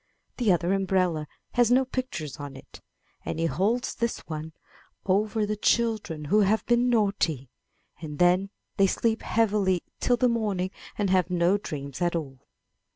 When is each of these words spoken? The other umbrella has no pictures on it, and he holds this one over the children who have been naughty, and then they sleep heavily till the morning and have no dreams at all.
The 0.37 0.51
other 0.51 0.73
umbrella 0.73 1.27
has 1.51 1.69
no 1.69 1.85
pictures 1.85 2.37
on 2.37 2.55
it, 2.55 2.81
and 3.23 3.37
he 3.37 3.45
holds 3.45 3.93
this 3.93 4.17
one 4.21 4.51
over 5.05 5.45
the 5.45 5.55
children 5.55 6.25
who 6.25 6.39
have 6.39 6.65
been 6.65 6.89
naughty, 6.89 7.51
and 8.01 8.17
then 8.17 8.49
they 8.77 8.87
sleep 8.87 9.21
heavily 9.21 9.83
till 9.99 10.17
the 10.17 10.27
morning 10.27 10.71
and 10.97 11.11
have 11.11 11.29
no 11.29 11.55
dreams 11.59 12.01
at 12.01 12.15
all. 12.15 12.39